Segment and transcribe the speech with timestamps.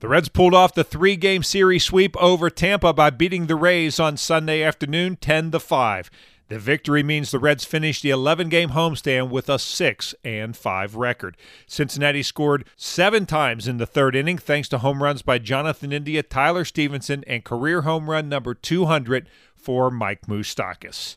[0.00, 4.18] The Reds pulled off the three-game series sweep over Tampa by beating the Rays on
[4.18, 6.10] Sunday afternoon 10 to 5.
[6.48, 10.96] The victory means the Reds finished the 11 game homestand with a 6 and 5
[10.96, 11.38] record.
[11.66, 16.22] Cincinnati scored 7 times in the third inning thanks to home runs by Jonathan India,
[16.22, 21.16] Tyler Stephenson, and career home run number 200 for Mike Moustakas.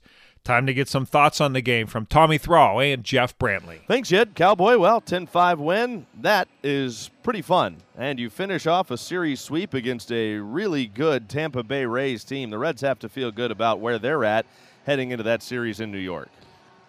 [0.50, 3.82] Time to get some thoughts on the game from Tommy Thrall and Jeff Brantley.
[3.88, 4.34] Thanks, Jed.
[4.34, 6.08] Cowboy, well, 10 5 win.
[6.20, 7.78] That is pretty fun.
[7.96, 12.50] And you finish off a series sweep against a really good Tampa Bay Rays team.
[12.50, 14.48] The Reds have to feel good about where they're at
[14.88, 16.30] heading into that series in New York.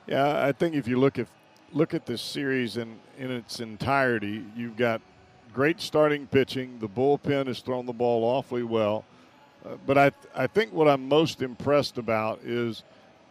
[0.07, 1.27] Yeah, I think if you look at
[1.75, 5.03] look at this series in, in its entirety, you've got
[5.53, 6.79] great starting pitching.
[6.79, 9.05] The bullpen has thrown the ball awfully well.
[9.67, 12.85] Uh, but I, I think what I'm most impressed about is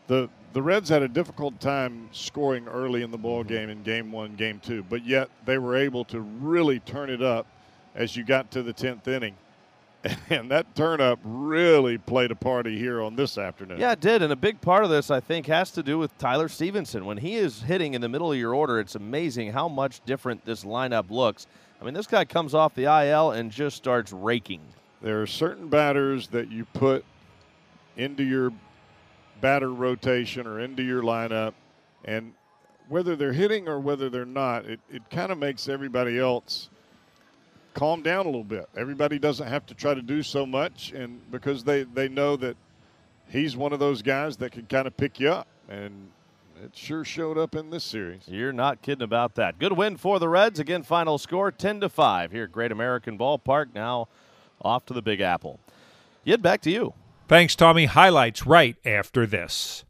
[0.09, 3.53] the the Reds had a difficult time scoring early in the ball mm-hmm.
[3.53, 7.21] game in game one, game two, but yet they were able to really turn it
[7.21, 7.45] up
[7.95, 9.35] as you got to the tenth inning.
[10.29, 13.81] And that turn up really played a party here on this afternoon.
[13.81, 14.21] Yeah, it did.
[14.21, 17.05] And a big part of this, I think, has to do with Tyler Stephenson.
[17.05, 20.45] When he is hitting in the middle of your order, it's amazing how much different
[20.45, 21.47] this lineup looks.
[21.81, 24.61] I mean, this guy comes off the IL and just starts raking.
[25.01, 27.03] There are certain batters that you put
[27.97, 28.53] into your
[29.41, 31.53] batter rotation or into your lineup,
[32.05, 32.33] and
[32.87, 36.69] whether they're hitting or whether they're not, it, it kind of makes everybody else
[37.73, 38.67] calm down a little bit.
[38.75, 42.57] Everybody doesn't have to try to do so much, and because they, they know that
[43.29, 45.47] he's one of those guys that can kind of pick you up.
[45.69, 46.09] And
[46.63, 48.23] it sure showed up in this series.
[48.27, 49.59] You're not kidding about that.
[49.59, 50.59] Good win for the Reds.
[50.59, 53.67] Again, final score 10 to 5 here at Great American Ballpark.
[53.73, 54.07] Now
[54.61, 55.59] off to the Big Apple.
[56.23, 56.93] Yet back to you.
[57.29, 57.85] Thanks, Tommy.
[57.85, 59.85] Highlights right after this.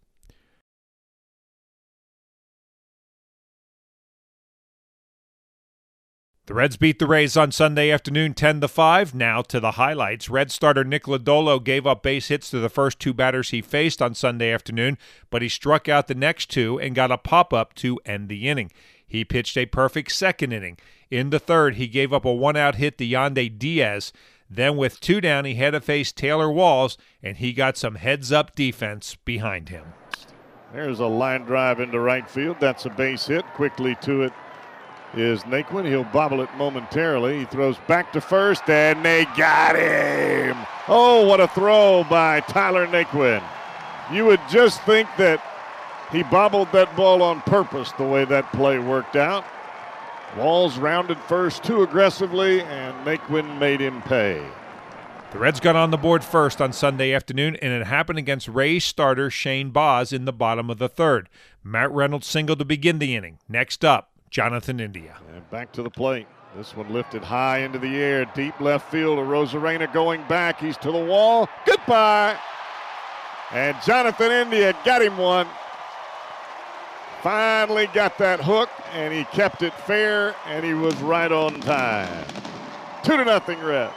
[6.48, 9.16] The Reds beat the Rays on Sunday afternoon 10 to 5.
[9.16, 10.28] Now to the highlights.
[10.28, 14.02] Red starter Nick Lodolo gave up base hits to the first two batters he faced
[14.02, 14.98] on Sunday afternoon,
[15.30, 18.50] but he struck out the next two and got a pop up to end the
[18.50, 18.70] inning.
[19.08, 20.78] He pitched a perfect second inning.
[21.10, 24.12] In the third, he gave up a one out hit to Yandy Diaz.
[24.50, 28.32] Then, with two down, he had to face Taylor Walls, and he got some heads
[28.32, 29.94] up defense behind him.
[30.74, 32.58] There's a line drive into right field.
[32.60, 33.46] That's a base hit.
[33.54, 34.34] Quickly to it
[35.16, 35.88] is Naquin.
[35.88, 37.40] He'll bobble it momentarily.
[37.40, 40.56] He throws back to first, and they got him.
[40.88, 43.44] Oh, what a throw by Tyler Naquin.
[44.12, 45.44] You would just think that
[46.12, 49.46] he bobbled that ball on purpose the way that play worked out.
[50.38, 54.46] Walls rounded first too aggressively, and Naquin made him pay.
[55.32, 58.84] The Reds got on the board first on Sunday afternoon, and it happened against Rays
[58.84, 61.30] starter Shane Baz in the bottom of the third.
[61.64, 63.38] Matt Reynolds singled to begin the inning.
[63.48, 65.18] Next up, Jonathan India.
[65.34, 66.28] And back to the plate.
[66.56, 69.20] This one lifted high into the air, deep left field.
[69.20, 70.60] Arozarena going back.
[70.60, 71.48] He's to the wall.
[71.66, 72.38] Goodbye.
[73.52, 75.48] And Jonathan India got him one.
[77.22, 82.26] Finally got that hook, and he kept it fair, and he was right on time.
[83.04, 83.94] Two to nothing Reds.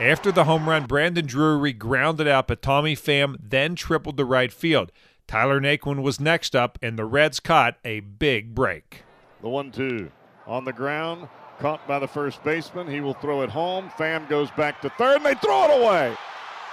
[0.00, 4.52] After the home run, Brandon Drury grounded out, but Tommy Pham then tripled to right
[4.52, 4.90] field.
[5.26, 9.04] Tyler Naquin was next up, and the Reds caught a big break.
[9.42, 10.10] The one two
[10.46, 11.28] on the ground,
[11.60, 12.88] caught by the first baseman.
[12.88, 13.90] He will throw it home.
[13.96, 16.16] Pham goes back to third, and they throw it away.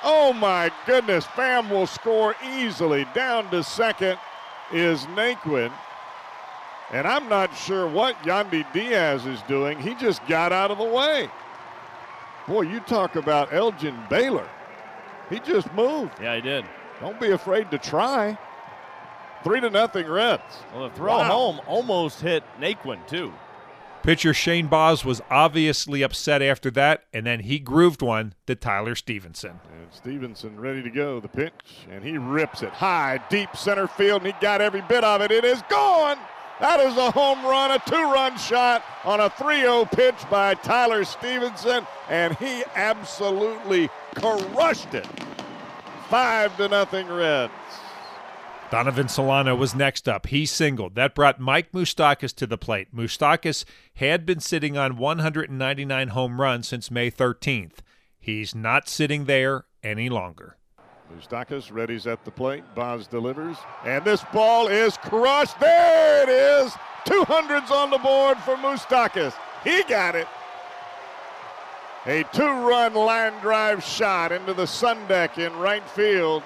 [0.04, 3.06] Oh my goodness, Pham will score easily.
[3.14, 4.18] Down to second
[4.72, 5.72] is Naquin.
[6.92, 9.80] And I'm not sure what Yandy Diaz is doing.
[9.80, 11.30] He just got out of the way.
[12.48, 14.48] Boy, you talk about Elgin Baylor.
[15.30, 16.14] He just moved.
[16.22, 16.66] Yeah, he did.
[17.02, 18.38] Don't be afraid to try.
[19.44, 20.42] Three to nothing Reds.
[20.74, 21.24] Well, the throw wow.
[21.24, 23.34] home almost hit Naquin, too.
[24.04, 28.96] Pitcher Shane Baz was obviously upset after that, and then he grooved one to Tyler
[28.96, 29.60] Stephenson.
[29.80, 31.20] And Stephenson ready to go.
[31.20, 31.52] The pitch,
[31.92, 35.32] and he rips it high, deep center field, and he got every bit of it.
[35.32, 36.18] It is gone.
[36.60, 40.56] That is a home run, a two run shot on a 3 0 pitch by
[40.56, 45.08] Tyler Stephenson, and he absolutely crushed it.
[46.10, 47.52] Five to nothing Reds.
[48.70, 50.28] Donovan Solano was next up.
[50.28, 50.96] He singled.
[50.96, 52.94] That brought Mike Moustakas to the plate.
[52.94, 53.64] Moustakas
[53.96, 57.78] had been sitting on 199 home runs since May 13th.
[58.20, 60.58] He's not sitting there any longer.
[61.16, 62.66] Moustakas readies at the plate.
[62.76, 63.56] Baz delivers.
[63.86, 65.58] And this ball is crushed.
[65.62, 66.74] There it is.
[67.06, 69.34] 200s on the board for Moustakas.
[69.64, 70.28] He got it.
[72.06, 76.44] A two run line drive shot into the sun deck in right field.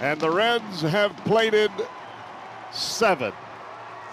[0.00, 1.70] And the Reds have plated
[2.72, 3.32] seven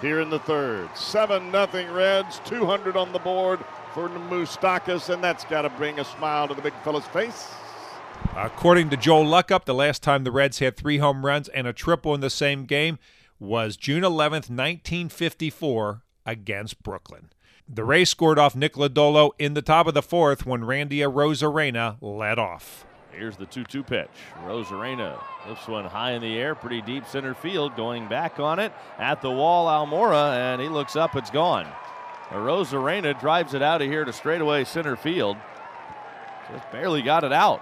[0.01, 0.89] here in the third.
[0.95, 3.63] 7 nothing Reds, 200 on the board
[3.93, 7.49] for Moustakas, and that's got to bring a smile to the big fella's face.
[8.35, 11.73] According to Joel Luckhaupt, the last time the Reds had three home runs and a
[11.73, 12.97] triple in the same game
[13.39, 17.29] was June 11th, 1954, against Brooklyn.
[17.67, 21.97] The Rays scored off Nick Lodolo in the top of the fourth when Randy Arozarena
[22.01, 22.85] led off.
[23.13, 24.09] Here's the 2 2 pitch.
[24.43, 28.71] Arozarena lifts one high in the air, pretty deep center field, going back on it
[28.97, 29.67] at the wall.
[29.67, 31.67] Almora, and he looks up, it's gone.
[32.29, 35.37] Arozarena drives it out of here to straightaway center field.
[36.51, 37.61] Just barely got it out.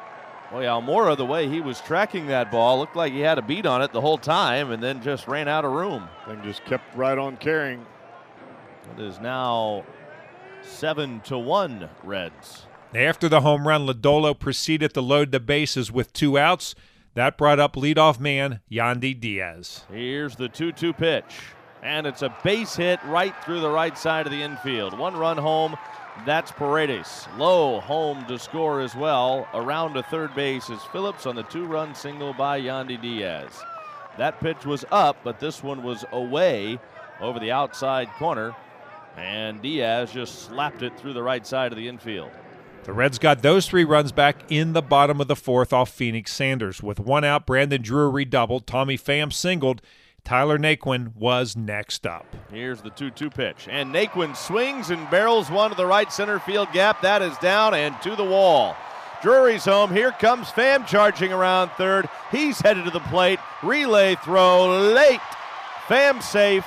[0.51, 3.65] Boy, Almora, the way he was tracking that ball, looked like he had a beat
[3.65, 6.07] on it the whole time and then just ran out of room.
[6.25, 7.85] Thing just kept right on carrying.
[8.97, 9.83] It is now
[10.63, 12.65] seven to one Reds.
[12.95, 16.73] After the home run, Lodolo proceeded to load the bases with two outs.
[17.13, 19.83] That brought up leadoff man Yandy Diaz.
[19.91, 21.35] Here's the 2 2 pitch.
[21.83, 24.97] And it's a base hit right through the right side of the infield.
[24.97, 25.77] One run home.
[26.25, 27.27] That's Paredes.
[27.37, 29.47] Lowe home to score as well.
[29.53, 33.51] Around to third base is Phillips on the two run single by Yandy Diaz.
[34.17, 36.79] That pitch was up, but this one was away
[37.21, 38.55] over the outside corner.
[39.15, 42.31] And Diaz just slapped it through the right side of the infield.
[42.83, 46.33] The Reds got those three runs back in the bottom of the fourth off Phoenix
[46.33, 46.81] Sanders.
[46.81, 49.81] With one out, Brandon Drury doubled, Tommy Pham singled.
[50.23, 52.25] Tyler Naquin was next up.
[52.51, 53.67] Here's the 2 2 pitch.
[53.69, 57.01] And Naquin swings and barrels one to the right center field gap.
[57.01, 58.75] That is down and to the wall.
[59.21, 59.91] Drury's home.
[59.91, 62.07] Here comes Pham charging around third.
[62.31, 63.39] He's headed to the plate.
[63.63, 65.19] Relay throw late.
[65.87, 66.65] Pham safe.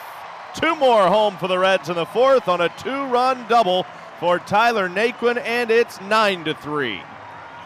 [0.55, 3.87] Two more home for the Reds in the fourth on a two run double
[4.23, 7.03] for Tyler Naquin, and it's 9 to 3.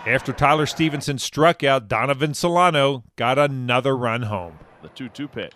[0.06, 4.58] After Tyler Stephenson struck out, Donovan Solano got another run home.
[4.80, 5.52] The 2 2 pitch.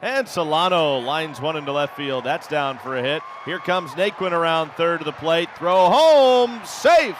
[0.00, 2.22] And Solano lines one into left field.
[2.22, 3.20] That's down for a hit.
[3.44, 5.48] Here comes Naquin around third to the plate.
[5.56, 6.60] Throw home.
[6.64, 7.18] Safe.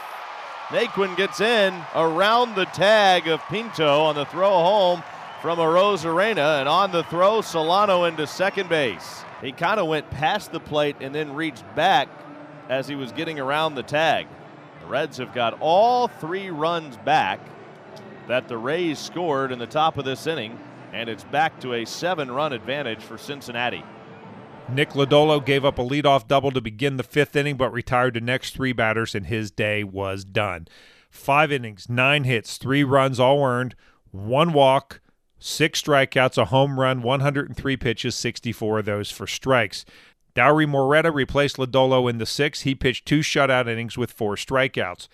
[0.68, 5.02] Naquin gets in around the tag of Pinto on the throw home
[5.42, 6.60] from Arozarena.
[6.60, 9.24] And on the throw, Solano into second base.
[9.40, 12.08] He kind of went past the plate and then reached back
[12.68, 14.26] as he was getting around the tag.
[14.80, 17.40] The Reds have got all three runs back
[18.28, 20.58] that the Rays scored in the top of this inning,
[20.92, 23.82] and it's back to a seven run advantage for Cincinnati.
[24.68, 28.20] Nick Lodolo gave up a leadoff double to begin the fifth inning, but retired the
[28.20, 30.66] next three batters, and his day was done.
[31.10, 33.74] Five innings, nine hits, three runs, all earned,
[34.10, 35.00] one walk,
[35.38, 39.84] six strikeouts, a home run, 103 pitches, 64 of those for strikes.
[40.34, 42.62] Dauri Moreta replaced Lodolo in the sixth.
[42.62, 45.08] He pitched two shutout innings with four strikeouts.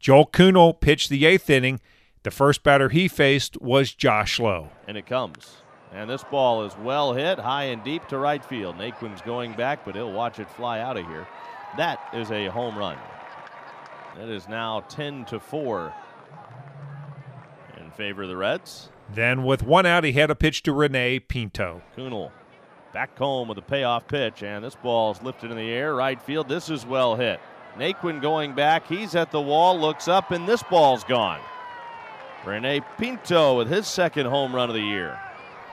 [0.00, 1.80] Joel Kuhnel pitched the eighth inning.
[2.22, 4.70] The first batter he faced was Josh Lowe.
[4.88, 5.56] And it comes.
[5.92, 8.78] And this ball is well hit, high and deep to right field.
[8.78, 11.26] Naquin's going back, but he'll watch it fly out of here.
[11.76, 12.96] That is a home run.
[14.20, 15.92] It is now 10 to 4
[17.78, 18.88] in favor of the Reds.
[19.12, 21.82] Then, with one out, he had a pitch to Rene Pinto.
[21.96, 22.30] Kuhnel
[22.92, 26.48] back home with a payoff pitch, and this ball's lifted in the air, right field.
[26.48, 27.40] This is well hit.
[27.76, 28.86] Naquin going back.
[28.86, 31.40] He's at the wall, looks up, and this ball's gone.
[32.44, 35.18] Rene Pinto with his second home run of the year.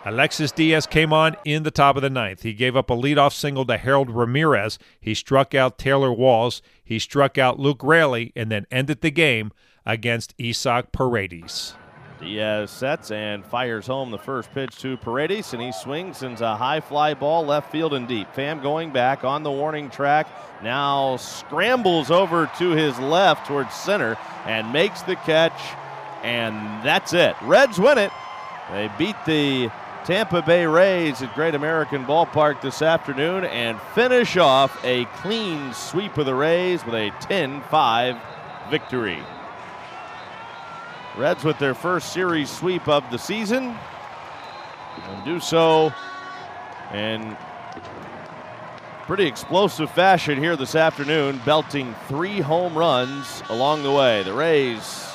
[0.05, 2.43] Alexis Diaz came on in the top of the ninth.
[2.43, 4.79] He gave up a leadoff single to Harold Ramirez.
[5.01, 6.61] He struck out Taylor Walls.
[6.81, 9.51] He struck out Luke Raley and then ended the game
[9.85, 11.73] against Isaac Paredes.
[12.19, 16.55] Diaz sets and fires home the first pitch to Paredes, and he swings, sends a
[16.55, 18.27] high fly ball left field and deep.
[18.33, 20.27] Pham going back on the warning track,
[20.61, 25.59] now scrambles over to his left towards center and makes the catch,
[26.23, 27.35] and that's it.
[27.41, 28.11] Reds win it.
[28.71, 29.71] They beat the
[30.05, 36.17] Tampa Bay Rays at Great American Ballpark this afternoon and finish off a clean sweep
[36.17, 38.17] of the Rays with a 10 5
[38.69, 39.23] victory.
[41.17, 43.75] Reds with their first series sweep of the season
[45.07, 45.93] and do so
[46.93, 47.35] in
[49.05, 54.21] pretty explosive fashion here this afternoon, belting three home runs along the way.
[54.23, 55.07] The Rays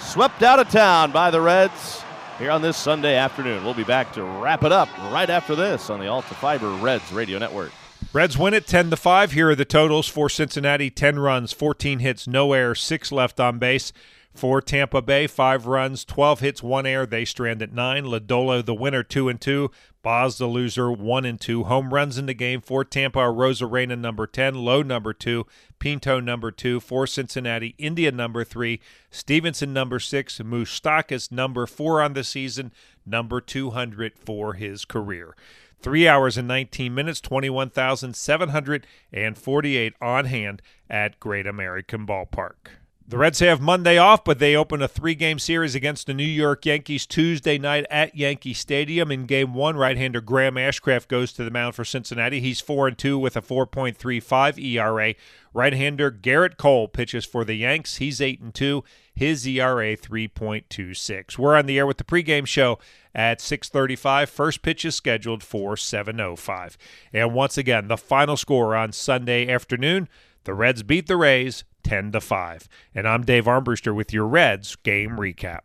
[0.00, 2.02] swept out of town by the Reds
[2.38, 3.64] here on this Sunday afternoon.
[3.64, 7.12] We'll be back to wrap it up right after this on the Alta Fiber Reds
[7.12, 7.72] Radio Network.
[8.12, 9.32] Reds win it 10 to 5.
[9.32, 13.58] Here are the totals for Cincinnati 10 runs, 14 hits, no air, 6 left on
[13.58, 13.92] base.
[14.34, 17.06] For Tampa Bay, five runs, 12 hits, one air.
[17.06, 18.04] They strand at nine.
[18.04, 19.72] Lodolo, the winner, two and two.
[20.02, 21.64] Baz, the loser, one and two.
[21.64, 24.54] Home runs in the game for Tampa Arozarena, number 10.
[24.54, 25.44] Lowe, number two.
[25.80, 26.78] Pinto, number two.
[26.78, 28.80] For Cincinnati, India, number three.
[29.10, 30.38] Stephenson, number six.
[30.38, 32.70] Moustakas, number four on the season.
[33.04, 35.34] Number 200 for his career.
[35.80, 42.70] Three hours and 19 minutes, 21,748 on hand at Great American Ballpark.
[43.10, 46.24] The Reds have Monday off, but they open a three game series against the New
[46.24, 49.10] York Yankees Tuesday night at Yankee Stadium.
[49.10, 52.38] In game one, right hander Graham Ashcraft goes to the mound for Cincinnati.
[52.42, 55.14] He's 4 and 2 with a 4.35 ERA.
[55.54, 57.96] Right hander Gerrit Cole pitches for the Yanks.
[57.96, 58.84] He's 8 and 2.
[59.14, 61.38] His ERA 3.26.
[61.38, 62.78] We're on the air with the pregame show
[63.14, 64.28] at 6:35.
[64.28, 66.76] First pitch is scheduled for 7:05.
[67.14, 70.10] And once again, the final score on Sunday afternoon,
[70.44, 72.68] the Reds beat the Rays 10 to 5.
[72.94, 75.60] And I'm Dave Armbruster with your Reds game recap.